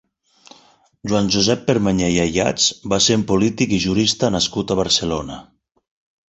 [1.09, 5.39] Joan Josep Permanyer i Ayats va ser un polític i jurista nascut a Barcelona.